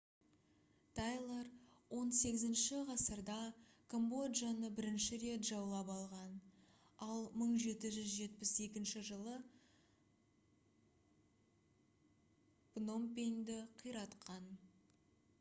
тайлар 0.99 1.49
18-ші 1.97 2.77
ғасырда 2.87 3.35
камбоджаны 3.93 4.71
бірнеше 4.79 5.19
рет 5.25 5.45
жаулап 5.51 5.91
алған 5.97 6.33
ал 7.09 7.21
1772 7.43 9.05
жылы 9.11 9.37
пномпеньді 12.79 13.59
қиратқан 13.85 14.53